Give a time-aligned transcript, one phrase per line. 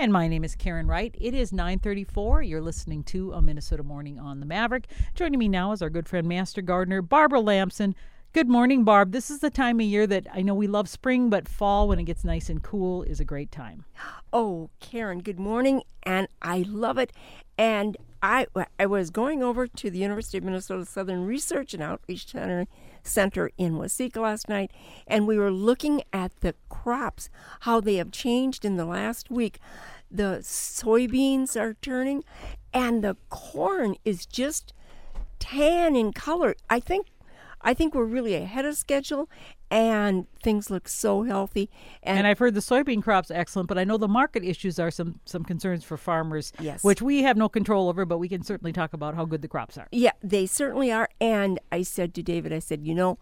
[0.00, 1.12] And my name is Karen Wright.
[1.20, 2.40] It is 9:34.
[2.42, 4.86] You're listening to a Minnesota Morning on the Maverick.
[5.16, 7.96] Joining me now is our good friend Master Gardener Barbara Lamson.
[8.34, 9.12] Good morning, Barb.
[9.12, 11.98] This is the time of year that I know we love spring, but fall when
[11.98, 13.86] it gets nice and cool is a great time.
[14.34, 17.10] Oh, Karen, good morning, and I love it.
[17.56, 18.46] And I
[18.78, 22.66] I was going over to the University of Minnesota Southern Research and Outreach Center
[23.02, 24.72] Center in Waseca last night,
[25.06, 29.58] and we were looking at the crops, how they have changed in the last week.
[30.10, 32.24] The soybeans are turning,
[32.74, 34.74] and the corn is just
[35.38, 36.54] tan in color.
[36.68, 37.06] I think
[37.60, 39.28] I think we're really ahead of schedule
[39.70, 41.70] and things look so healthy.
[42.02, 44.90] And, and, I've heard the soybean crop's excellent, but I know the market issues are
[44.90, 46.82] some some concerns for farmers, yes.
[46.82, 49.48] which we have no control over, but we can certainly talk about how good the
[49.48, 49.88] crops are.
[49.92, 51.08] Yeah, they certainly are.
[51.20, 53.18] And I said to David, I said, you know,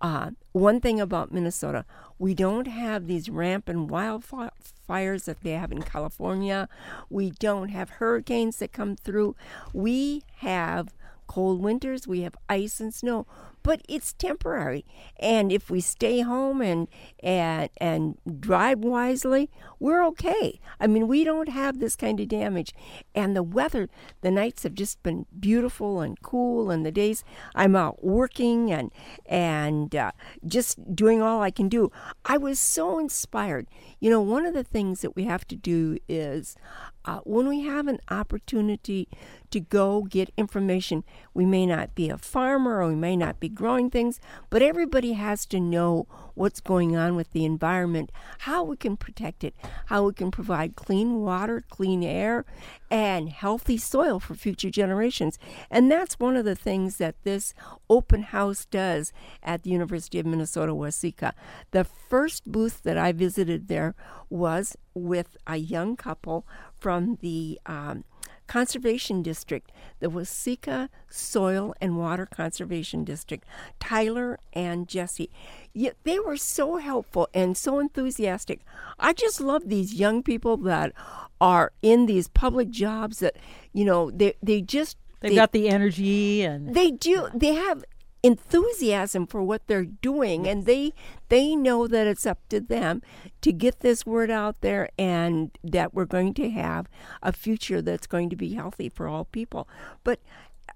[0.00, 1.84] uh, one thing about Minnesota,
[2.18, 6.68] we don't have these rampant wildfires that they have in California.
[7.08, 9.36] We don't have hurricanes that come through.
[9.72, 10.92] We have
[11.28, 13.26] cold winters, we have ice and snow,
[13.62, 14.84] but it's temporary.
[15.18, 16.88] And if we stay home and
[17.20, 20.60] and and drive wisely, we're okay.
[20.80, 22.74] I mean, we don't have this kind of damage.
[23.14, 23.88] And the weather,
[24.20, 28.90] the nights have just been beautiful and cool, and the days I'm out working and
[29.26, 30.12] and uh,
[30.46, 31.90] just doing all I can do.
[32.24, 33.66] I was so inspired.
[34.00, 36.56] You know, one of the things that we have to do is
[37.04, 39.08] uh, when we have an opportunity
[39.50, 41.04] to go get information,
[41.34, 45.12] we may not be a farmer or we may not be growing things, but everybody
[45.12, 49.54] has to know what's going on with the environment, how we can protect it,
[49.86, 52.44] how we can provide clean water, clean air,
[52.90, 55.38] and healthy soil for future generations.
[55.70, 57.54] And that's one of the things that this
[57.88, 61.32] open house does at the University of Minnesota Waseca.
[61.70, 63.94] The first booth that I visited there
[64.28, 66.46] was with a young couple
[66.78, 68.04] from the um,
[68.52, 73.46] Conservation District, the Waseca Soil and Water Conservation District,
[73.80, 75.30] Tyler and Jesse.
[75.72, 78.60] Yeah, they were so helpful and so enthusiastic.
[78.98, 80.92] I just love these young people that
[81.40, 83.36] are in these public jobs that,
[83.72, 87.28] you know, they, they just They've they, got the energy and they do.
[87.32, 87.84] They have
[88.22, 90.92] enthusiasm for what they're doing and they
[91.28, 93.02] they know that it's up to them
[93.40, 96.88] to get this word out there and that we're going to have
[97.22, 99.68] a future that's going to be healthy for all people.
[100.04, 100.20] But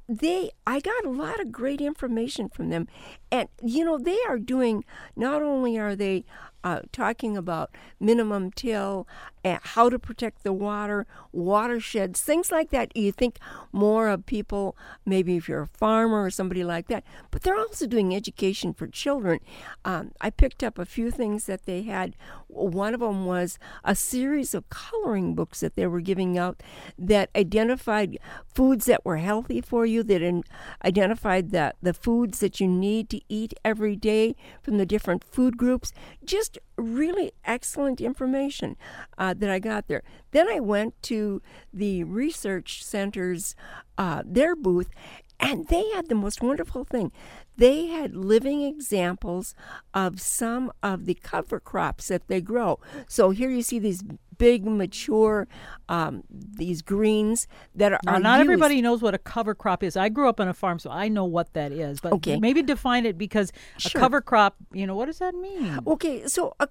[0.09, 2.89] they I got a lot of great information from them.
[3.31, 6.25] And you know they are doing not only are they
[6.67, 9.07] uh, talking about minimum till,
[9.45, 12.97] and how to protect the water, watersheds, things like that.
[12.97, 13.39] You think
[13.71, 17.87] more of people, maybe if you're a farmer or somebody like that, but they're also
[17.87, 19.39] doing education for children.
[19.85, 22.17] Um, I picked up a few things that they had.
[22.49, 26.65] One of them was a series of coloring books that they were giving out
[26.99, 28.19] that identified
[28.53, 30.43] foods that were healthy for you, that in,
[30.85, 35.57] identified the, the foods that you need to eat every day from the different food
[35.57, 35.93] groups.
[36.25, 38.77] Just really excellent information
[39.19, 40.03] uh, that I got there.
[40.31, 43.55] Then I went to the research center's
[43.99, 44.91] uh, their booth,
[45.39, 47.13] and they had the most wonderful thing.
[47.57, 49.55] They had living examples
[49.95, 52.79] of some of the cover crops that they grow.
[53.09, 54.03] So here you see these
[54.39, 55.49] big, mature,
[55.89, 58.01] um, these greens that are.
[58.05, 58.47] Now, not used.
[58.47, 59.97] everybody knows what a cover crop is.
[59.97, 62.01] I grew up on a farm, so I know what that is.
[62.01, 62.39] But okay.
[62.39, 63.99] maybe define it because sure.
[63.99, 65.81] a cover crop, you know, what does that mean?
[65.87, 66.67] Okay, so uh,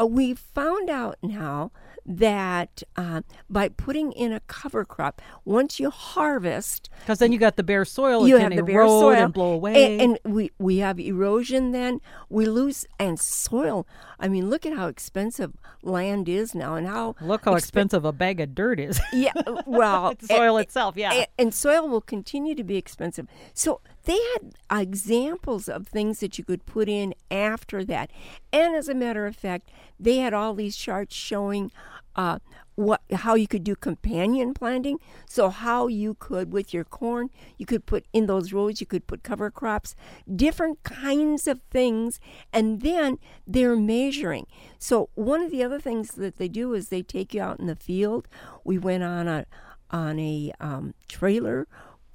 [0.00, 1.72] uh, we found out now
[2.06, 7.56] that uh, by putting in a cover crop, once you harvest, because then you got
[7.56, 10.78] the bare soil, you have the bare soil and blow away, and, and, we we
[10.78, 11.72] have erosion.
[11.72, 13.86] Then we lose and soil.
[14.20, 15.52] I mean, look at how expensive
[15.82, 19.00] land is now, and how look how exp- expensive a bag of dirt is.
[19.12, 19.32] yeah,
[19.66, 23.26] well, soil and, itself, yeah, and, and soil will continue to be expensive.
[23.52, 28.10] So they had examples of things that you could put in after that.
[28.52, 31.70] And as a matter of fact, they had all these charts showing
[32.14, 32.38] uh,
[32.76, 34.98] what how you could do companion planting.
[35.26, 39.06] So how you could with your corn, you could put in those rows, you could
[39.06, 39.96] put cover crops,
[40.34, 42.20] different kinds of things,
[42.52, 44.46] and then they're measuring.
[44.78, 47.66] So one of the other things that they do is they take you out in
[47.66, 48.28] the field.
[48.64, 49.46] We went on a
[49.90, 51.66] on a um, trailer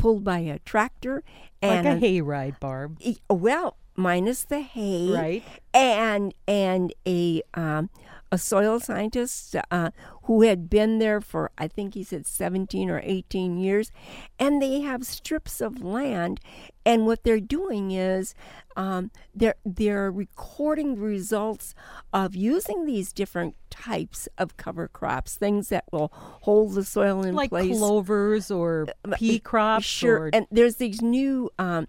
[0.02, 1.24] pulled by a tractor
[1.62, 3.00] and like a hayride, Barb.
[3.30, 5.44] Well, minus the hay, right?
[5.74, 7.90] And and a um,
[8.32, 9.92] a soil scientist uh,
[10.24, 13.92] who had been there for, I think he said 17 or 18 years,
[14.40, 16.40] and they have strips of land.
[16.86, 18.34] And what they're doing is
[18.76, 21.76] um, they're they're recording the results
[22.14, 27.36] of using these different types of cover crops, things that will hold the soil in
[27.36, 29.86] like place, clovers or pea crops.
[29.86, 31.50] Sure, or- and there's these new.
[31.60, 31.88] Um,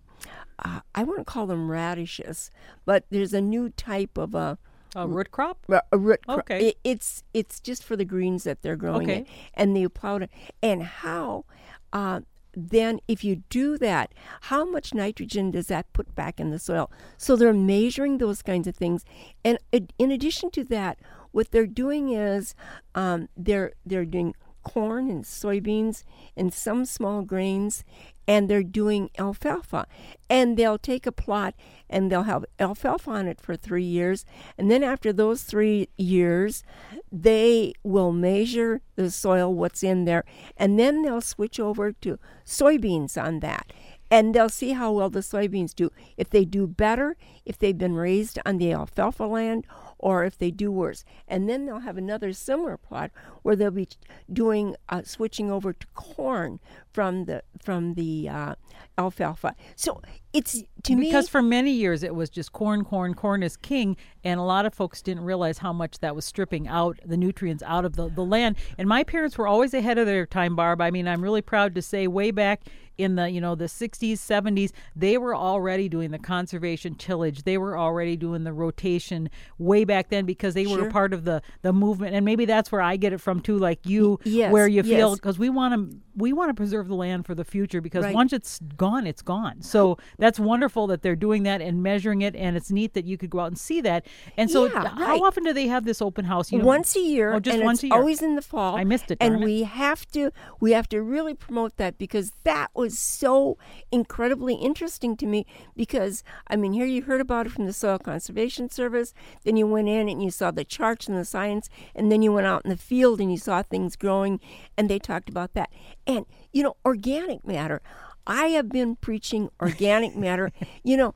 [0.58, 2.50] uh, I wouldn't call them radishes,
[2.84, 4.58] but there's a new type of a,
[4.94, 5.58] a root crop.
[5.68, 6.20] a- root.
[6.26, 6.68] cro- Okay.
[6.68, 9.18] it- it's it's just for the greens that they're growing Okay.
[9.18, 10.30] in, and the plow it.
[10.62, 11.44] And how,
[11.92, 12.20] uh,
[12.54, 14.12] then if you do that,
[14.42, 16.90] how much nitrogen does that put back in the soil?
[17.16, 19.04] So they're measuring those kinds of things,
[19.44, 19.58] and
[19.98, 20.98] in addition to that,
[21.30, 22.54] what they're doing is
[22.94, 26.04] um, they're they're doing corn and soybeans
[26.36, 27.82] and some small grains
[28.26, 29.86] and they're doing alfalfa.
[30.30, 31.54] And they'll take a plot
[31.90, 34.24] and they'll have alfalfa on it for three years.
[34.56, 36.62] And then after those three years
[37.10, 40.24] they will measure the soil what's in there
[40.56, 43.72] and then they'll switch over to soybeans on that.
[44.10, 45.90] And they'll see how well the soybeans do.
[46.18, 49.66] If they do better if they've been raised on the alfalfa land
[49.98, 51.04] or if they do worse.
[51.28, 53.10] And then they'll have another similar plot
[53.42, 53.88] where they'll be
[54.30, 56.60] doing uh, switching over to corn
[56.92, 58.54] from the from the uh,
[58.98, 59.54] alfalfa.
[59.76, 60.02] So
[60.32, 63.96] it's to me because for many years it was just corn, corn, corn is king,
[64.24, 67.62] and a lot of folks didn't realize how much that was stripping out the nutrients
[67.64, 68.56] out of the, the land.
[68.78, 70.80] And my parents were always ahead of their time, Barb.
[70.80, 72.62] I mean, I'm really proud to say, way back
[72.98, 77.31] in the you know the 60s, 70s, they were already doing the conservation tillage.
[77.44, 80.90] They were already doing the rotation way back then because they were Sure.
[80.90, 82.14] part of the the movement.
[82.14, 85.10] And maybe that's where I get it from too, like you, yes, where you feel
[85.10, 85.18] yes.
[85.18, 88.14] because we want to we want to preserve the land for the future because Right.
[88.14, 89.62] once it's gone, it's gone.
[89.62, 93.16] So that's wonderful that they're doing that and measuring it, and it's neat that you
[93.16, 94.04] could go out and see that.
[94.36, 95.22] And so, Yeah, how right.
[95.22, 96.52] often do they have this open house?
[96.52, 97.96] You know, once a year, Oh, just and once it's a year.
[97.96, 98.76] always in the fall.
[98.76, 99.40] I missed it, and it.
[99.44, 103.56] we have to we have to really promote that because that was so
[103.90, 105.46] incredibly interesting to me.
[105.74, 109.14] Because I mean, here you heard about it from the Soil Conservation Service,
[109.44, 112.32] then you went in and you saw the charts and the science, and then you
[112.32, 114.38] went out in the field and you saw things growing,
[114.76, 115.70] and they talked about that.
[116.06, 117.80] And you know, organic matter.
[118.26, 120.52] I have been preaching organic matter.
[120.84, 121.14] You know,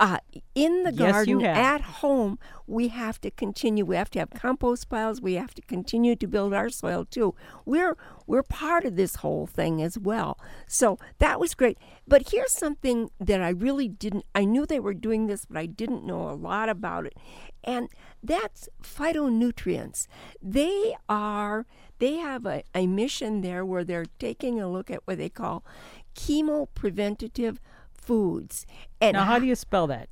[0.00, 0.18] uh,
[0.56, 3.84] in the Yes, garden at home, we have to continue.
[3.84, 5.20] We have to have compost piles.
[5.20, 7.34] We have to continue to build our soil too.
[7.66, 10.38] We're we're part of this whole thing as well.
[10.66, 11.78] So that was great.
[12.08, 14.24] But here's something that I really didn't.
[14.34, 17.14] I knew they were doing this, but I didn't know a lot about it,
[17.62, 17.88] and
[18.22, 20.06] that's phytonutrients.
[20.42, 21.66] They are.
[21.98, 25.64] They have a, a mission there where they're taking a look at what they call
[26.14, 27.58] chemopreventative
[28.10, 28.66] foods.
[29.00, 30.06] And now how do you spell that?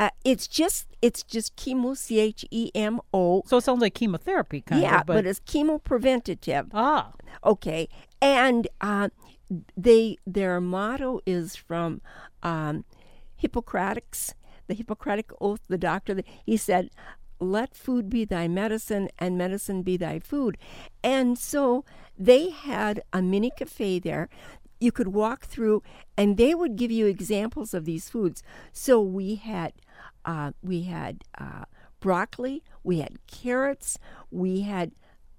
[0.00, 3.42] uh, it's just it's just chemo c h e m o.
[3.50, 4.92] So it sounds like chemotherapy, kind Yeah, of.
[5.00, 6.66] Yeah, but, it's chemo chemopreventative.
[6.72, 7.12] ah,
[7.52, 7.82] Okay,
[8.20, 9.08] and uh,
[9.76, 12.00] they their motto is from
[12.42, 12.74] um,
[13.42, 14.34] Hippocrates,
[14.68, 15.62] the Hippocratic oath.
[15.68, 16.14] The doctor
[16.50, 16.84] he said,
[17.56, 20.56] "Let food be thy medicine, and medicine be thy food."
[21.16, 21.84] And so
[22.18, 24.28] they had a mini cafe there.
[24.80, 25.82] You could walk through,
[26.16, 28.42] and they would give you examples of these foods.
[28.72, 29.74] So we had
[30.24, 31.64] uh, we had uh,
[32.00, 33.98] broccoli, we had carrots,
[34.30, 34.92] we had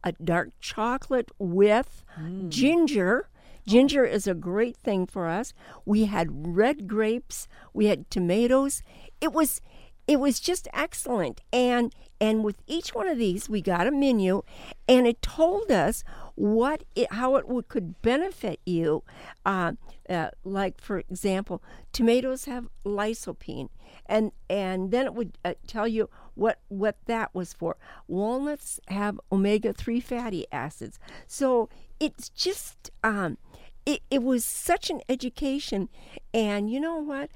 [0.03, 2.03] a dark chocolate with
[2.49, 3.27] ginger.
[3.67, 5.53] Ginger is a great thing for us.
[5.85, 8.81] We had red grapes, we had tomatoes.
[9.19, 9.61] It was
[10.07, 11.41] it was just excellent.
[11.53, 14.41] And and with each one of these, we got a menu,
[14.87, 16.03] and it told us
[16.41, 19.03] what it, how it would, could benefit you.
[19.45, 19.73] Uh,
[20.09, 21.61] uh, like for example,
[21.93, 23.69] tomatoes have lycopene,
[24.07, 27.77] and and then it would uh, tell you what what that was for.
[28.07, 31.69] Walnuts have omega three fatty acids, so
[31.99, 33.37] it's just um,
[33.85, 35.89] it, it was such an education,
[36.33, 37.29] and you know what.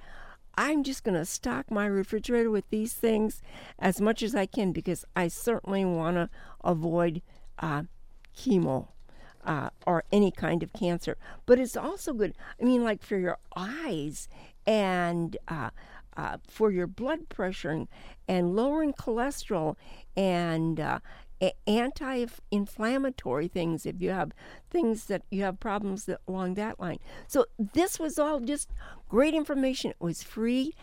[0.58, 3.42] I'm just going to stock my refrigerator with these things
[3.78, 6.30] as much as I can because I certainly want to
[6.64, 7.22] avoid
[7.60, 7.84] uh,
[8.34, 8.88] chemo
[9.46, 11.18] uh, or any kind of cancer.
[11.46, 14.28] But it's also good, I mean, like for your eyes
[14.66, 15.70] and uh,
[16.18, 17.88] uh, for your blood pressure and,
[18.28, 19.76] and lowering cholesterol
[20.16, 21.00] and uh,
[21.42, 24.32] a- anti-inflammatory things if you have
[24.70, 27.00] things that you have problems that, along that line.
[27.28, 28.70] So this was all just
[29.10, 29.92] great information.
[29.92, 30.74] It was free,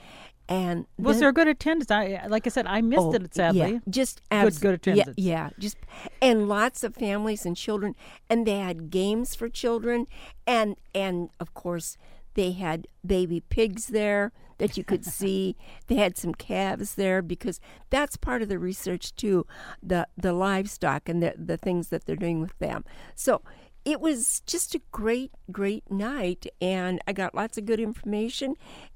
[0.52, 1.90] and was there good attendance?
[1.90, 3.61] I like I said, I missed Oh, it sadly.
[3.61, 5.14] Yeah, just Good- good attendance.
[5.16, 5.76] Yeah, yeah, just
[6.21, 7.94] and lots of families and children,
[8.30, 10.06] and they had games for children,
[10.47, 11.97] and and of course
[12.35, 15.54] They had baby pigs there that you could see.
[15.88, 19.44] They had some calves there because that's part of the research too,
[19.82, 22.85] the the livestock and the the things that they're doing with them.
[23.14, 23.42] So
[23.85, 28.55] it was just a great, great night, and I got lots of good information,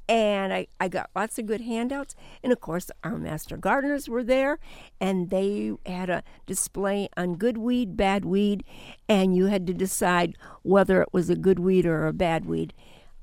[0.08, 2.14] and I, I got lots of good handouts.
[2.42, 4.58] And of course, our master gardeners were there,
[5.00, 8.62] and they had a display on good weed, bad weed,
[9.08, 12.72] and you had to decide whether it was a good weed or a bad weed.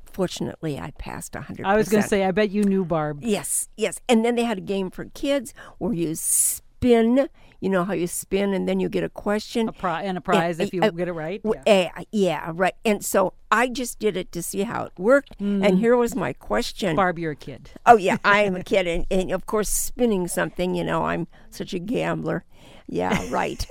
[0.06, 1.66] Fortunately, I passed 100%.
[1.66, 3.20] I was going to say, I bet you knew Barb.
[3.24, 4.00] Yes, yes.
[4.08, 7.30] And then they had a game for kids where you spin
[7.64, 10.22] you know how you spin and then you get a question a pri- and a
[10.22, 11.40] prize and, if you uh, get it right.
[11.46, 11.92] Yeah.
[11.96, 12.76] Uh, yeah, right.
[12.84, 15.40] And so I just did it to see how it worked.
[15.40, 15.66] Mm.
[15.66, 16.98] And here was my question.
[16.98, 17.70] Barb, you're a kid.
[17.86, 20.76] Oh yeah, I am a kid, and, and of course spinning something.
[20.76, 22.44] You know, I'm such a gambler.
[22.86, 23.66] Yeah, right.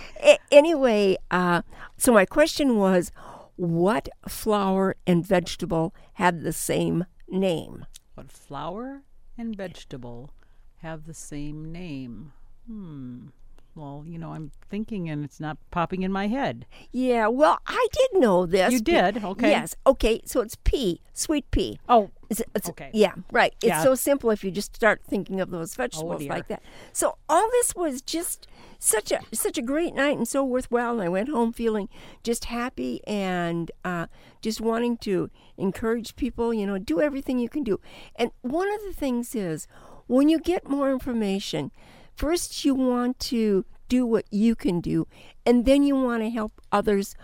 [0.50, 1.60] anyway, uh,
[1.98, 3.12] so my question was,
[3.56, 7.84] what flower and vegetable have the same name?
[8.14, 9.02] What flower
[9.36, 10.30] and vegetable
[10.78, 12.32] have the same name?
[12.66, 13.26] Hmm.
[13.74, 16.64] Well, you know, I'm thinking and it's not popping in my head.
[16.92, 18.72] Yeah, well, I did know this.
[18.72, 19.24] You did?
[19.24, 19.50] Okay.
[19.50, 19.74] Yes.
[19.84, 21.80] Okay, so it's pea, sweet pea.
[21.88, 22.90] Oh, it's, it's, okay.
[22.94, 23.52] Yeah, right.
[23.56, 23.82] It's Yeah.
[23.82, 26.28] so simple if you just start thinking of those vegetables dear.
[26.28, 26.62] like that.
[26.92, 28.46] So all this was just
[28.78, 30.92] such a such a great night and so worthwhile.
[30.92, 31.88] And I went home feeling
[32.22, 34.06] just happy and uh,
[34.40, 36.54] just wanting to encourage people.
[36.54, 37.80] You know, do everything you can do.
[38.14, 39.66] And one of the things is
[40.06, 41.72] when you get more information,
[42.16, 45.06] first you want to do what you can do,
[45.44, 47.14] and then you want to help others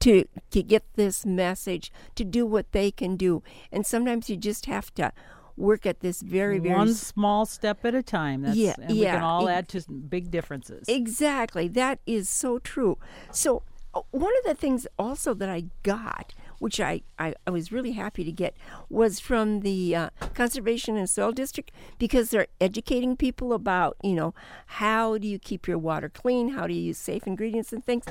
[0.00, 3.42] to to get this message to do what they can do.
[3.70, 5.12] And sometimes you just have to
[5.56, 8.42] work at this very very One small step at a time.
[8.42, 10.88] That's, Yeah, and we can all add to big differences.
[10.88, 11.68] Exactly.
[11.68, 12.98] That is so true.
[13.30, 13.62] So,
[13.94, 17.92] uh, one of the things also that I got, which I, I, I was really
[17.92, 18.54] happy to get,
[18.88, 24.34] was from the uh, Conservation and Soil District because they're educating people about, you know,
[24.66, 26.50] how do you keep your water clean?
[26.50, 28.04] How do you use safe ingredients and things?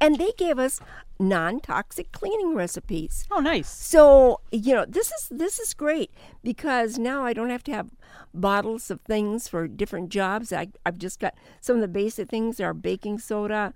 [0.00, 0.80] And they gave us
[1.18, 3.26] non toxic cleaning recipes.
[3.30, 3.68] oh, nice.
[3.68, 6.10] So you know this is this is great
[6.42, 7.90] because now I don't have to have
[8.34, 10.52] bottles of things for different jobs.
[10.52, 13.72] I, I've just got some of the basic things are baking soda,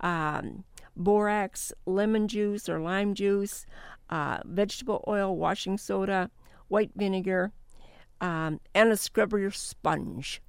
[0.00, 0.64] um,
[0.96, 3.66] borax, lemon juice or lime juice,
[4.10, 6.30] uh, vegetable oil, washing soda,
[6.68, 7.52] white vinegar,
[8.20, 10.42] um, and a scrubber sponge.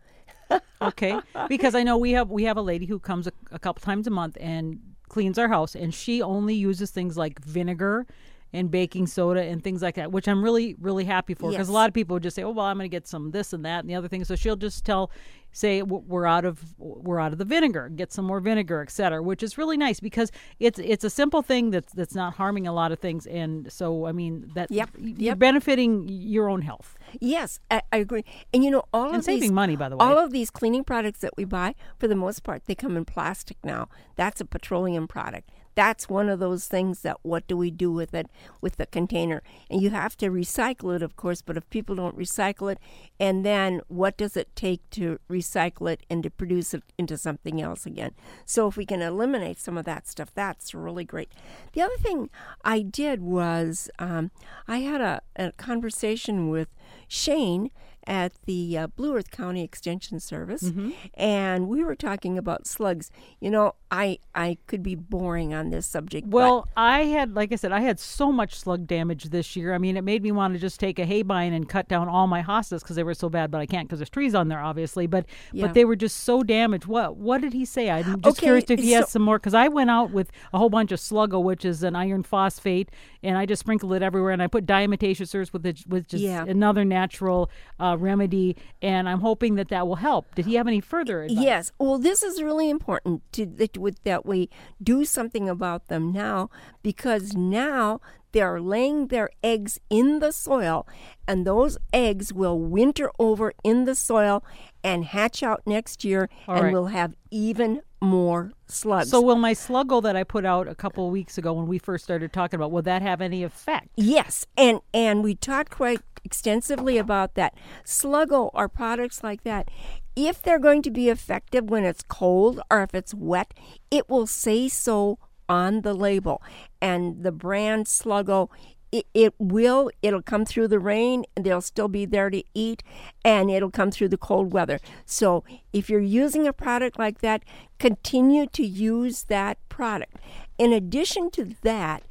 [0.81, 3.81] okay because i know we have we have a lady who comes a, a couple
[3.81, 8.05] times a month and cleans our house and she only uses things like vinegar
[8.53, 11.69] and baking soda and things like that which i'm really really happy for because Yes.
[11.69, 13.51] a lot of people would just say oh well i'm going to get some this
[13.53, 15.10] and that and the other thing so she'll just tell
[15.55, 19.43] say we're out of we're out of the vinegar get some more vinegar etc which
[19.43, 22.91] is really nice because it's it's a simple thing that's that's not harming a lot
[22.91, 25.39] of things and so i mean that Yep, you're yep.
[25.39, 28.25] benefiting your own health Yes, I, I agree.
[28.51, 30.50] And you know all and of saving these money by the way All of these
[30.50, 33.88] cleaning products that we buy, for the most part, they come in plastic now.
[34.15, 35.51] That's a petroleum product.
[35.75, 38.27] That's one of those things that what do we do with it,
[38.61, 39.41] with the container?
[39.69, 42.79] And you have to recycle it, of course, but if people don't recycle it,
[43.19, 47.61] and then what does it take to recycle it and to produce it into something
[47.61, 48.11] else again?
[48.45, 51.31] So if we can eliminate some of that stuff, that's really great.
[51.73, 52.29] The other thing
[52.63, 54.31] I did was um,
[54.67, 56.67] I had a, a conversation with
[57.07, 57.69] Shane
[58.05, 60.89] at the uh, Blue Earth County Extension Service, Mm-hmm.
[61.13, 63.09] and we were talking about slugs.
[63.39, 66.29] You know, I I could be boring on this subject.
[66.29, 69.73] but- Well, I had, like I said, I had so much slug damage this year.
[69.73, 72.27] I mean, it made me want to just take a haybine and cut down all
[72.27, 73.51] my hostas because they were so bad.
[73.51, 75.07] But I can't because there's trees on there, obviously.
[75.07, 75.67] But Yeah.
[75.67, 76.87] but they were just so damaged.
[76.87, 77.89] What what did he say?
[77.89, 80.57] I'm just Okay, curious if he has some more because I went out with a
[80.57, 82.89] whole bunch of sluggo, which is an iron phosphate,
[83.21, 84.31] and I just sprinkled it everywhere.
[84.31, 86.43] And I put diatomaceous with it, which is Yeah.
[86.45, 87.49] another natural
[87.79, 88.55] uh, remedy.
[88.81, 90.33] And I'm hoping that that will help.
[90.35, 91.43] Did he have any further advice?
[91.43, 91.71] Yes.
[91.77, 94.49] Well, this is really important to that, with, that we
[94.81, 96.49] do something about them now
[96.81, 98.01] because now
[98.33, 100.87] they're laying their eggs in the soil,
[101.27, 104.43] and those eggs will winter over in the soil
[104.83, 106.73] and hatch out next year, All and right.
[106.73, 109.10] we'll have even more slugs.
[109.10, 112.03] So will my sluggo that I put out a couple weeks ago when we first
[112.03, 113.89] started talking about, will that have any effect?
[113.95, 117.55] Yes, and and we talked quite extensively about that.
[117.86, 119.69] Sluggo or products like that,
[120.15, 123.53] if they're going to be effective when it's cold or if it's wet,
[123.89, 125.17] it will say so
[125.50, 126.41] on the label.
[126.81, 128.50] And the brand Sluggo
[128.93, 132.83] it, it will it'll come through the rain and they'll still be there to eat
[133.25, 137.43] and it'll come through the cold weather so if you're using a product like that
[137.79, 140.15] continue to use that product
[140.57, 142.03] in addition to that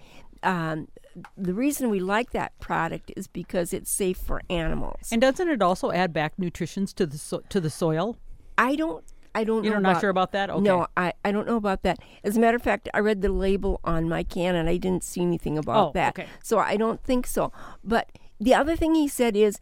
[0.43, 0.89] um,
[1.37, 5.11] the reason we like that product is because it's safe for animals.
[5.12, 8.17] And doesn't it also add back nutritions to the so- to the soil?
[8.57, 9.05] I don't.
[9.35, 9.65] I don't.
[9.65, 10.51] You're know not about, sure about that?
[10.51, 10.61] Okay.
[10.62, 11.99] No, I, I don't know about that.
[12.25, 15.05] As a matter of fact, I read the label on my can and I didn't
[15.05, 16.19] see anything about Oh, that.
[16.19, 16.29] okay.
[16.43, 17.53] So I don't think so.
[17.83, 18.11] But
[18.41, 19.59] the other thing he said is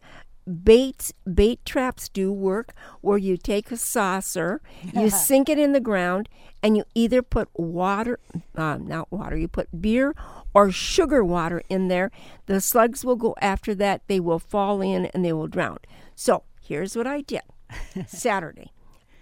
[0.63, 4.59] bait bait traps do work where you take a saucer,
[4.93, 6.27] you sink it in the ground,
[6.63, 8.19] and you either put water,
[8.55, 10.15] uh, not water, you put beer
[10.53, 12.11] or sugar water in there.
[12.47, 14.01] The slugs will go after that.
[14.07, 15.77] They will fall in and they will drown.
[16.15, 17.41] So here's what I did
[18.07, 18.71] Saturday.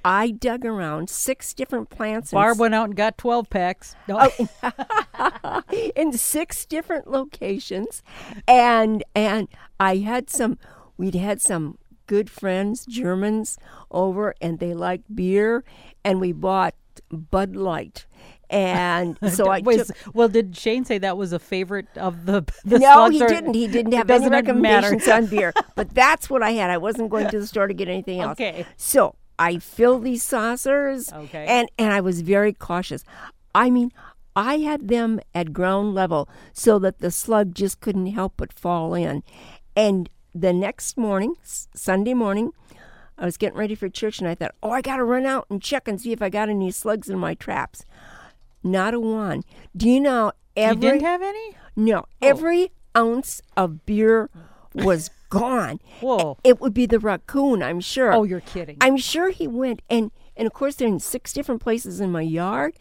[0.03, 3.96] I dug around six different plants and Barb went out and got 12 packs.
[4.08, 4.29] No.
[4.63, 5.62] Oh.
[5.96, 8.01] in six different locations
[8.48, 9.48] and and
[9.79, 10.58] I had some
[10.98, 11.77] we'd had some
[12.08, 13.58] good friends Germans
[13.91, 15.63] over and they liked beer
[16.03, 16.75] and we bought
[17.12, 18.06] Bud Light
[18.50, 22.44] and so I Was- took well, did Shane say that was a favorite of the,
[22.65, 23.53] the no, he or- didn't.
[23.53, 25.53] He didn't have any recommendations on beer.
[25.75, 26.70] But that's what I had.
[26.70, 28.32] I wasn't going to the store to get anything else.
[28.34, 28.65] Okay.
[28.75, 31.12] So I filled these saucers.
[31.12, 31.46] Okay.
[31.48, 33.03] And and I was very cautious.
[33.55, 33.91] I mean,
[34.36, 38.93] I had them at ground level so that the slug just couldn't help but fall
[38.93, 39.24] in.
[39.75, 42.51] And the next morning, Sunday morning,
[43.17, 45.48] I was getting ready for church and I thought, oh, I got to run out
[45.50, 47.86] and check and see if I got any slugs in my traps.
[48.63, 49.43] Not a one.
[49.75, 51.55] Do you know You every didn't have any?
[51.75, 52.05] no, oh.
[52.22, 54.29] every ounce of beer
[54.75, 55.79] was gone.
[56.01, 56.38] Whoa.
[56.43, 58.13] It would be the raccoon, I'm sure.
[58.13, 58.77] Oh, you're kidding.
[58.81, 62.21] I'm sure he went and and of course they're in six different places in my
[62.21, 62.75] yard.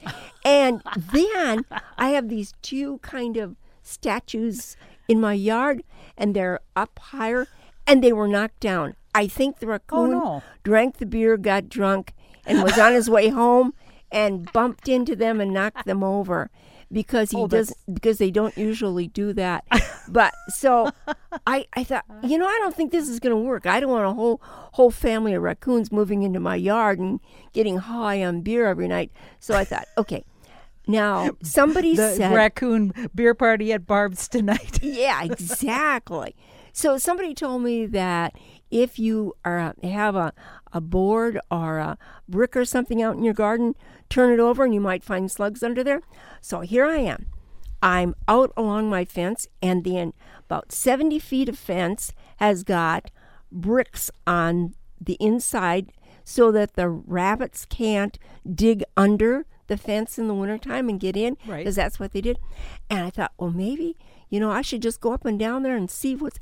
[0.44, 1.64] And then
[1.96, 4.76] I have these two kind of statues
[5.08, 5.82] in my yard
[6.16, 7.48] and they're up higher
[7.86, 8.94] and they were knocked down.
[9.14, 10.42] I think the oh, raccoon no.
[10.62, 12.12] drank the beer, got drunk,
[12.46, 13.74] and was on his way home
[14.12, 16.50] and bumped into them and knocked them over
[16.90, 19.64] because he Oh, does because they don't usually do that.
[20.08, 20.90] but so
[21.46, 23.66] I I thought, you know, I don't think this is going to work.
[23.66, 27.20] I don't want a whole whole family of raccoons moving into my yard and
[27.52, 29.10] getting high on beer every night.
[29.40, 30.24] So I thought, okay.
[30.90, 34.78] Now, somebody the said raccoon beer party at Barb's tonight.
[34.82, 35.22] yeah,
[35.62, 36.34] exactly.
[36.72, 38.34] so somebody told me that
[38.70, 40.32] if you are have a,
[40.72, 41.98] a board or a
[42.28, 43.74] brick or something out in your garden,
[44.08, 46.02] turn it over and you might find slugs under there.
[46.40, 47.26] So here I am.
[47.80, 50.12] I'm out along my fence, and then
[50.46, 53.10] about 70 feet of fence has got
[53.52, 55.92] bricks on the inside
[56.24, 58.18] so that the rabbits can't
[58.52, 61.58] dig under the fence in the wintertime and get in Right.
[61.58, 62.38] because that's what they did.
[62.90, 63.96] And I thought, well, maybe,
[64.28, 66.38] you know, I should just go up and down there and see what's.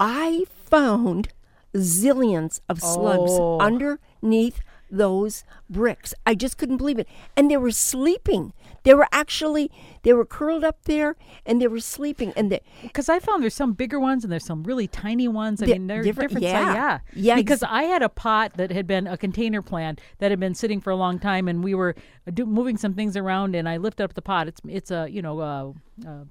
[0.00, 1.28] I found
[1.74, 3.58] zillions of slugs Oh.
[3.60, 4.60] underneath
[4.90, 6.12] those bricks.
[6.26, 7.06] I just couldn't believe it.
[7.36, 8.52] And they were sleeping.
[8.82, 9.70] They were actually
[10.02, 13.74] they were curled up there and they were sleeping and Because I found there's some
[13.74, 15.62] bigger ones and there's some really tiny ones.
[15.62, 16.42] I mean, they're different- different.
[16.44, 16.64] yeah.
[16.66, 16.74] size.
[16.74, 20.40] yeah, Yeah, Because I had a pot that had been a container plant that had
[20.40, 21.94] been sitting for a long time, and we were
[22.32, 24.48] do, moving some things around, and I lifted up the pot.
[24.48, 25.72] It's it's a you know uh,
[26.06, 26.24] uh, uh,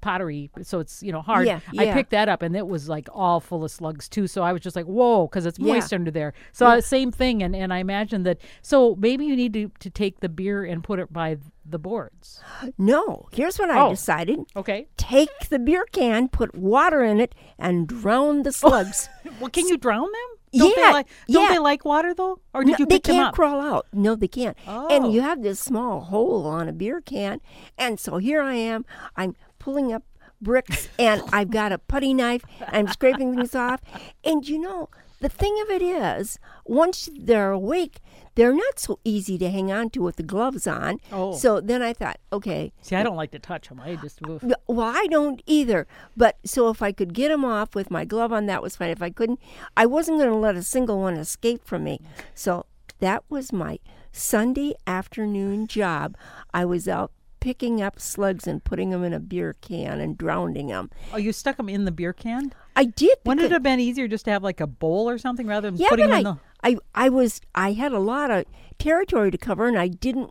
[0.00, 1.46] pottery, so it's you know hard.
[1.46, 4.26] Yeah, I picked that up, and it was like all full of slugs too.
[4.26, 5.74] So I was just like, whoa, because it's Yeah.
[5.74, 6.32] moist under there.
[6.52, 8.38] So uh, same thing, and and I imagine that.
[8.62, 12.40] So maybe you need to to take the beer and put it by the boards.
[12.78, 13.90] No, here's what I Oh.
[13.90, 14.40] decided.
[14.56, 14.88] Okay.
[14.96, 19.08] Take the beer can, put water in it, and drown the slugs.
[19.40, 20.30] Well, can you drown them?
[20.52, 21.48] Don't Yeah, they like don't yeah.
[21.50, 22.40] they like water though?
[22.52, 23.18] Or did No, you they pick them up?
[23.20, 23.34] can't up?
[23.34, 23.86] crawl out.
[23.92, 24.56] No, they can't.
[24.66, 24.88] Oh.
[24.90, 27.40] And you have this small hole on a beer can.
[27.78, 28.84] And so here I am.
[29.16, 30.02] I'm pulling up
[30.40, 32.42] bricks and I've got a putty knife.
[32.66, 33.80] I'm scraping things off.
[34.24, 34.88] And you know,
[35.20, 38.00] the thing of it is, once they're awake,
[38.36, 40.98] they're not so easy to hang on to with the gloves on.
[41.12, 41.36] Oh.
[41.36, 43.80] So then I thought, okay, See, I don't like to touch them.
[43.80, 45.86] I just no, Well, I don't either.
[46.16, 48.88] But so if I could get them off with my glove on, that was fine.
[48.88, 49.40] If I couldn't,
[49.76, 52.00] I wasn't going to let a single one escape from me.
[52.34, 52.64] So
[53.00, 53.78] that was my
[54.12, 56.16] Sunday afternoon job.
[56.54, 60.68] I was out picking up slugs and putting them in a beer can and drowning
[60.68, 60.90] them.
[61.12, 62.52] Oh, you stuck them in the beer can?
[62.76, 63.18] I did.
[63.24, 65.80] Wouldn't it have been easier just to have like a bowl or something rather than
[65.80, 66.38] yeah, putting them in I, the?
[66.94, 68.44] I, I was, I had a lot of
[68.78, 70.30] territory to cover, and I didn't.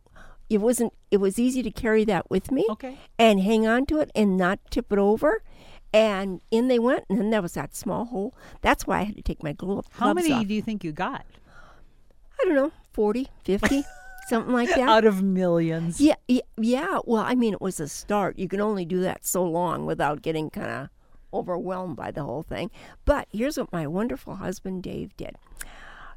[0.49, 0.93] It wasn't.
[1.11, 2.65] It was easy to carry that with me.
[2.69, 2.97] Okay.
[3.17, 5.43] and hang on to it and not tip it over.
[5.91, 8.35] And in they went, and then there was that small hole.
[8.61, 10.45] That's why I had to take my glo- gloves How many off.
[10.45, 11.25] do you think you got
[12.41, 13.83] I don't know, 40, 50,
[14.29, 14.79] something like that.
[14.87, 15.99] out of millions?
[15.99, 16.99] yeah, yeah, yeah.
[17.05, 18.39] Well, I mean, it was a start.
[18.39, 20.89] You can only do that so long without getting kind of
[21.33, 22.71] overwhelmed by the whole thing.
[23.05, 25.35] But here's what my wonderful husband Dave did.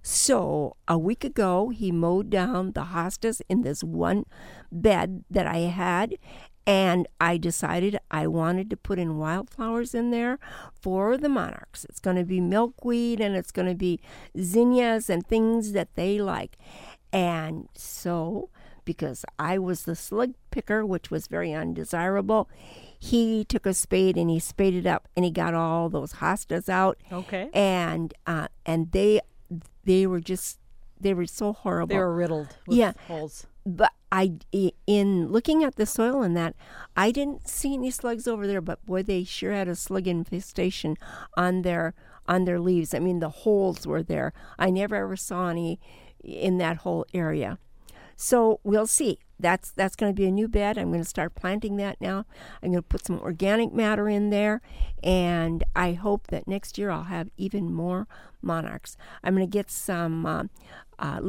[0.03, 4.25] So a week ago, he mowed down the hostas in this one
[4.71, 6.17] bed that I had,
[6.67, 10.39] And I decided I wanted to put in wildflowers in there
[10.81, 11.85] for the monarchs.
[11.89, 14.01] It's going to be milkweed and it's going to be
[14.41, 16.57] zinnias and things that they like.
[17.13, 18.49] And so,
[18.85, 22.49] because I was the slug picker, which was very undesirable,
[22.99, 26.99] he took a spade and he spaded up and he got all those hostas out.
[27.13, 27.51] Okay.
[27.53, 29.21] And uh, and they
[29.85, 30.59] they were just
[31.01, 31.95] they were so horrible.
[31.95, 32.93] They were riddled with Yeah.
[33.09, 33.47] holes.
[33.67, 34.35] but I,
[34.87, 36.55] in looking at the soil and that,
[36.97, 38.61] I didn't see any slugs over there.
[38.61, 40.97] But boy, they sure had a slug infestation
[41.37, 41.95] on their
[42.29, 42.95] on their leaves.
[42.95, 44.33] I mean, the holes were there.
[44.59, 45.81] I never ever saw any
[46.23, 47.59] in that whole area.
[48.17, 49.19] So we'll see.
[49.41, 50.79] That's that's going to be a new bed.
[50.79, 52.25] I'm going to start planting that now.
[52.63, 54.61] I'm going to put some organic matter in there,
[55.03, 58.07] and I hope that next year I'll have even more
[58.41, 58.97] monarchs.
[59.25, 60.45] I'm going to get some uh,
[61.01, 61.21] uh,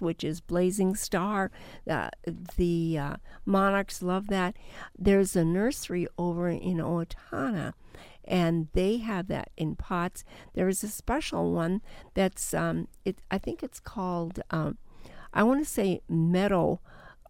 [0.00, 1.50] which is blazing star.
[1.90, 2.10] Uh,
[2.56, 4.56] the uh, monarchs love that.
[4.96, 7.72] There's a nursery over in Owatonna
[8.28, 10.22] and they have that in pots.
[10.54, 11.80] There is a special one
[12.14, 13.18] that's um, it.
[13.30, 14.40] I think it's called.
[14.50, 14.78] Um,
[15.32, 16.80] I want to say meadow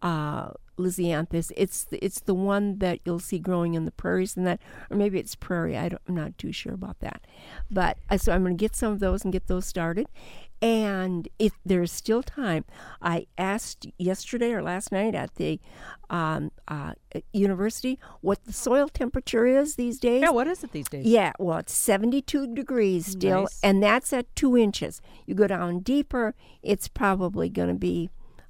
[0.01, 1.51] uh, Lysianthus.
[1.55, 4.97] It's the, it's the one that you'll see growing in the prairies and that, or
[4.97, 5.77] maybe it's prairie.
[5.77, 7.25] I I'm not too sure about that.
[7.71, 10.07] But uh, so I'm going to get some of those and get those started.
[10.61, 12.65] And if there's still time,
[13.01, 15.59] I asked yesterday or last night at the
[16.09, 16.93] um, uh,
[17.31, 20.21] university what the soil temperature is these days.
[20.21, 21.05] Yeah, what is it these days?
[21.05, 23.59] Yeah, well, it's 72 degrees still, Nice.
[23.63, 25.01] and that's at two inches.
[25.25, 28.09] You go down deeper, it's probably going to be,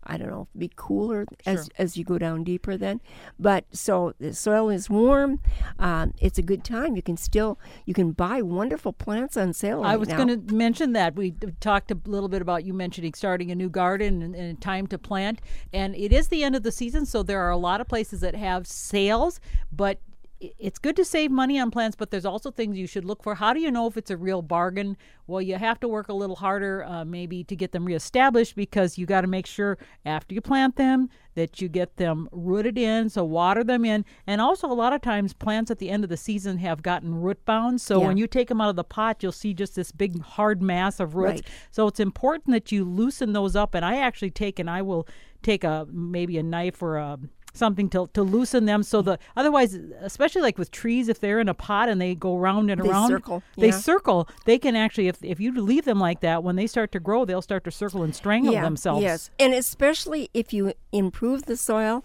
[0.10, 1.66] I don't know, be cooler as, Sure.
[1.78, 3.00] as you go down deeper then.
[3.38, 5.40] But so the soil is warm.
[5.78, 6.96] Um, it's a good time.
[6.96, 10.54] You can still, you can buy wonderful plants on sale right I was going to
[10.54, 11.16] mention that.
[11.16, 14.88] We talked a little bit about you mentioning starting a new garden and, and time
[14.88, 15.42] to plant.
[15.72, 18.22] And it is the end of the season, so there are a lot of places
[18.22, 19.40] that have sales,
[19.72, 20.00] but
[20.40, 23.36] it's good to save money on plants, but there's also things you should look for.
[23.36, 24.96] How do you know if it's a real bargain?
[25.28, 28.98] Well, you have to work a little harder, uh, maybe, to get them reestablished because
[28.98, 33.10] you got to make sure after you plant them that you get them rooted in,
[33.10, 34.06] so water them in.
[34.28, 37.16] And also, a lot of times, plants at the end of the season have gotten
[37.16, 37.82] root bound.
[37.82, 38.08] So Yeah.
[38.08, 41.00] when you take them out of the pot, you'll see just this big hard mass
[41.00, 41.42] of roots.
[41.42, 41.48] Right.
[41.72, 43.76] So it's important that you loosen those up.
[43.76, 45.08] And I actually take and I will
[45.42, 47.18] take a maybe a knife or a
[47.60, 51.50] something to, to loosen them so the otherwise especially like with trees if they're in
[51.50, 53.78] a pot and they go round and They around circle, they yeah.
[53.78, 57.00] circle they can actually if, if you leave them like that when they start to
[57.00, 61.58] grow they'll start to circle and strangle themselves Yes, and especially if you improve the
[61.58, 62.04] soil,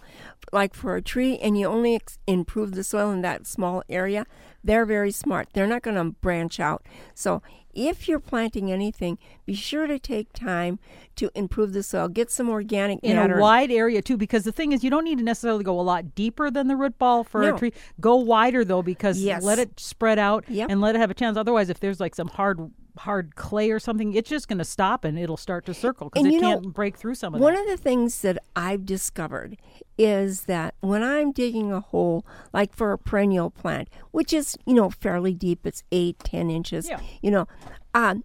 [0.53, 4.27] like for a tree, and you only ex- improve the soil in that small area,
[4.63, 5.49] they're very smart.
[5.53, 6.85] They're not going to branch out.
[7.15, 7.43] So
[7.75, 10.79] if you're planting anything, be sure to take time
[11.17, 12.09] to improve the soil.
[12.09, 13.39] Get some organic in matter.
[13.39, 15.83] a wide area too because the thing is you don't need to necessarily go a
[15.83, 17.55] lot deeper than the root ball for No.
[17.55, 19.43] a tree go wider though because Yes.
[19.43, 20.71] let it spread out Yep.
[20.71, 23.79] and let it have a chance otherwise if there's like some hard hard clay or
[23.81, 26.97] something it's just going to stop and it'll start to circle because it can't break
[26.97, 29.57] through some of One that One of the things that I've discovered
[29.99, 34.75] is that when I'm digging a hole, like for a perennial plant, which is, you
[34.75, 37.01] know, fairly deep, it's eight, ten inches, Yeah.
[37.23, 37.47] you know,
[37.95, 38.25] um,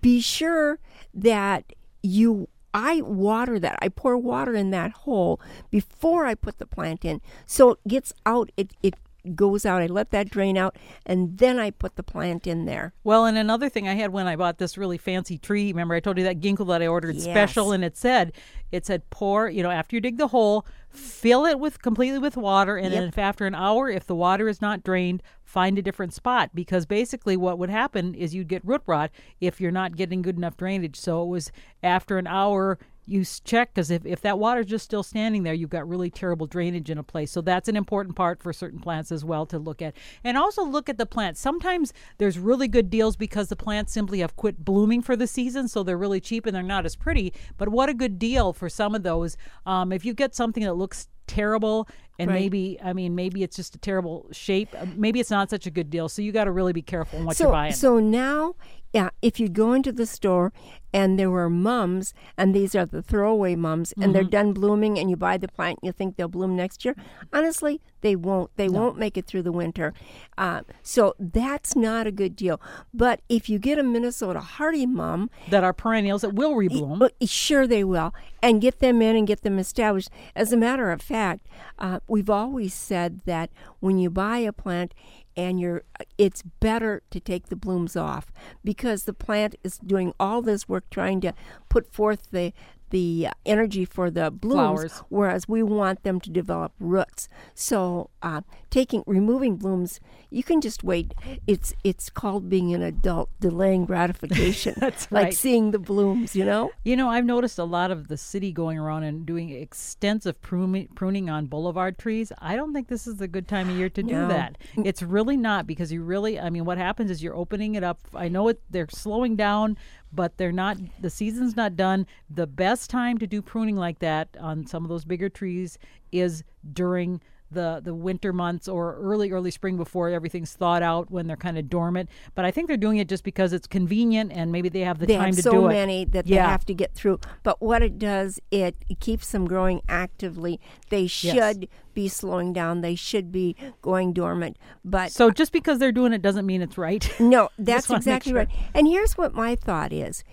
[0.00, 0.78] be sure
[1.14, 2.48] that you.
[2.76, 3.78] I water that.
[3.80, 5.40] I pour water in that hole
[5.70, 7.20] before I put the plant in.
[7.46, 8.94] So it gets out, it, it
[9.34, 9.82] goes out.
[9.82, 12.92] I let that drain out, and then I put the plant in there.
[13.04, 16.00] well and another thing i had when i bought this really fancy tree remember i
[16.00, 17.24] told you that ginkgo that i ordered Yes.
[17.24, 18.32] special and it said
[18.72, 22.36] it said pour you know after you dig the hole fill it with completely with
[22.36, 25.82] water and then if after an hour if the water is not drained find a
[25.82, 29.10] different spot because basically what would happen is you'd get root rot
[29.40, 31.50] if you're not getting good enough drainage so it was
[31.82, 35.70] after an hour you check because if, if that water's just still standing there you've
[35.70, 37.30] got really terrible drainage in a place.
[37.30, 39.94] So that's an important part for certain plants as well to look at.
[40.22, 41.40] And also look at the plants.
[41.40, 45.68] Sometimes there's really good deals because the plants simply have quit blooming for the season
[45.68, 47.32] so they're really cheap and they're not as pretty.
[47.56, 49.36] But what a good deal for some of those.
[49.66, 51.88] Um, if you get something that looks terrible
[52.18, 52.40] and Right.
[52.40, 55.70] maybe i mean maybe it's just a terrible shape uh, maybe it's not such a
[55.70, 57.98] good deal so you got to really be careful in what so, you're buying So
[57.98, 58.54] now,
[58.92, 60.52] yeah, if you go into the store
[60.92, 64.12] and there were mums, and these are the throwaway mums, and Mm-hmm.
[64.12, 66.94] they're done blooming, and you buy the plant and you think they'll bloom next year,
[67.32, 68.50] honestly, they won't.
[68.56, 69.92] They won't make it through the winter.
[70.38, 72.60] Uh, so that's not a good deal.
[72.92, 77.10] But if you get a Minnesota hardy mum, that are perennials that will rebloom well,
[77.26, 80.10] sure they will, and get them in and get them established.
[80.36, 81.48] As a matter of fact,
[81.80, 84.94] uh, we've always said that when you buy a plant
[85.36, 85.82] and you're,
[86.18, 90.88] it's better to take the blooms off because the plant is doing all this work
[90.90, 91.34] trying to
[91.68, 92.52] put forth the
[92.94, 94.54] the energy for the blooms,
[94.92, 95.02] Flowers.
[95.08, 97.28] whereas we want them to develop roots.
[97.56, 99.98] So uh, taking removing blooms,
[100.30, 101.12] you can just wait.
[101.48, 104.74] It's it's called being an adult, delaying gratification.
[104.78, 105.34] That's like right.
[105.34, 106.36] seeing the blooms.
[106.36, 106.70] You know.
[106.84, 110.86] You know, I've noticed a lot of the city going around and doing extensive pruning,
[110.94, 112.30] pruning on boulevard trees.
[112.38, 114.28] I don't think this is a good time of year to do No.
[114.28, 114.56] that.
[114.76, 117.98] It's really not because you really, I mean, what happens is you're opening it up.
[118.14, 119.76] I know it, they're slowing down,
[120.14, 122.06] but they're not, the season's not done.
[122.30, 125.78] The best time to do pruning like that on some of those bigger trees
[126.12, 131.26] is during the the winter months or early early spring before everything's thawed out when
[131.28, 134.50] they're kind of dormant but i think they're doing it just because it's convenient and
[134.50, 136.42] maybe they have the they time have to so do it So many that Yeah.
[136.46, 137.20] they have to get through.
[137.44, 140.58] But what it does, it, it keeps them growing actively.
[140.88, 142.80] They should be slowing down.
[142.80, 144.56] They should be going dormant.
[144.84, 147.08] But So just because they're doing it doesn't mean it's right.
[147.20, 148.38] no, that's exactly sure.
[148.40, 148.48] right.
[148.74, 150.24] And here's what my thought is: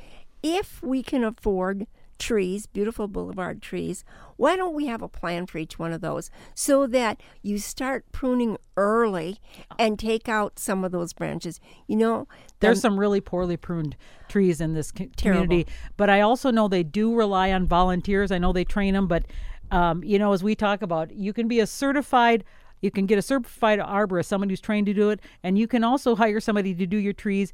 [0.44, 1.88] if we can afford
[2.20, 4.04] trees, beautiful boulevard trees,
[4.38, 8.06] why don't we have a plan for each one of those so that you start
[8.12, 9.40] pruning early
[9.80, 11.60] and take out some of those branches?
[11.88, 12.28] You know,
[12.60, 13.96] There's some really poorly pruned
[14.28, 15.46] trees in this co- Terrible.
[15.46, 18.32] community, but I also know they do rely on volunteers.
[18.32, 19.24] I know they train them, but
[19.72, 22.44] um, you know, as we talk about, you can be a certified.
[22.82, 25.84] You can get a certified arborist, someone who's trained to do it, and you can
[25.84, 27.54] also hire somebody to do your trees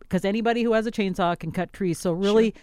[0.00, 1.98] because anybody who has a chainsaw can cut trees.
[1.98, 2.54] So really,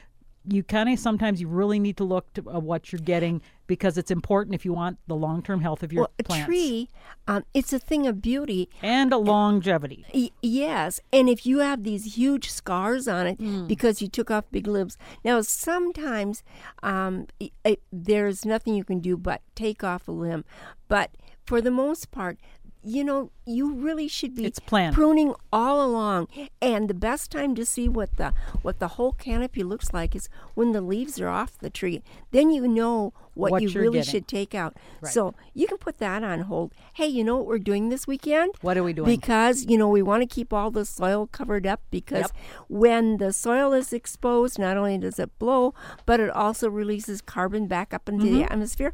[0.50, 3.98] you kind of sometimes you really need to look to uh, what you're getting because
[3.98, 6.88] it's important if you want the long term health of your well, a tree,
[7.28, 8.70] um, it's a thing of beauty.
[8.82, 10.06] and a longevity.
[10.14, 13.68] Y- yes, and if you have these huge scars on it Mm.
[13.68, 16.44] because you took off big limbs, now sometimes
[16.82, 20.46] um, i- it, there's nothing you can do but take off a limb.
[20.88, 21.12] But
[21.46, 22.38] for the most part,
[22.88, 24.96] you know, you really should be It's planned.
[24.96, 26.28] pruning all along.
[26.62, 30.30] And the best time to see what the what the whole canopy looks like is
[30.56, 32.02] when the leaves are off the tree.
[32.32, 34.12] Then you know what, What you really getting.
[34.12, 34.76] should take out.
[35.02, 35.12] Right.
[35.14, 36.72] So you can put that on hold.
[36.94, 38.54] Hey, you know what we're doing this weekend?
[38.62, 39.08] What are we doing?
[39.10, 42.32] Because, you know, we want to keep all the soil covered up because Yep.
[42.70, 45.74] when the soil is exposed, not only does it blow,
[46.06, 48.36] but it also releases carbon back up into Mm-hmm.
[48.38, 48.94] the atmosphere.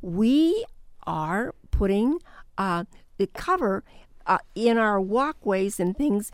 [0.00, 0.64] We
[1.06, 2.18] are putting
[2.58, 2.84] uh,
[3.26, 3.84] cover
[4.26, 6.30] uh, in our walkways and things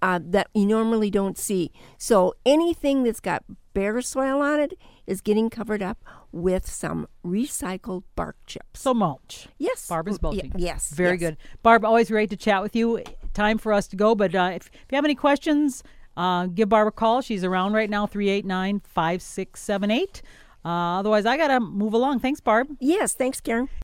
[0.00, 1.72] uh, that you normally don't see.
[1.98, 3.42] So anything that's got
[3.74, 4.74] bare soil on it
[5.06, 5.98] is getting covered up
[6.30, 8.80] with some recycled bark chips.
[8.80, 9.48] So mulch.
[9.58, 10.52] yes, Barb is Mm, y- mulching.
[10.56, 11.20] yes, Very yes.
[11.20, 11.36] good.
[11.62, 13.02] Barb, always great to chat with you.
[13.34, 15.82] Time for us to go, but uh, if, if you have any questions,
[16.16, 17.20] uh, give Barb a call.
[17.20, 20.22] She's around right now, 389 5678.
[20.64, 20.68] Uh,
[21.00, 22.20] Otherwise, I got to move along.
[22.20, 22.68] Thanks, Barb.
[22.80, 23.68] Yes, thanks, Karen.